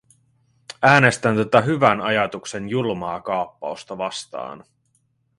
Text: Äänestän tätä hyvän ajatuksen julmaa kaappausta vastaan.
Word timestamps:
Äänestän 0.83 1.35
tätä 1.35 1.61
hyvän 1.61 2.01
ajatuksen 2.01 2.69
julmaa 2.69 3.21
kaappausta 3.21 3.97
vastaan. 3.97 4.63